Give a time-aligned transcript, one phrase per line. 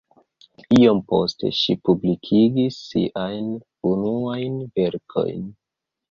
[0.75, 3.51] Iom poste ŝi publikigis siajn
[3.91, 5.45] unuajn verkojn.